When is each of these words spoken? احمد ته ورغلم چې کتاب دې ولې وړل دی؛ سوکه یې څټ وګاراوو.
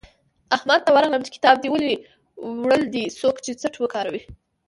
احمد 0.55 0.79
ته 0.85 0.91
ورغلم 0.93 1.21
چې 1.25 1.33
کتاب 1.35 1.55
دې 1.59 1.67
ولې 1.71 1.93
وړل 2.63 2.83
دی؛ 2.93 3.03
سوکه 3.19 3.41
یې 3.47 3.53
څټ 3.61 3.73
وګاراوو. 3.79 4.21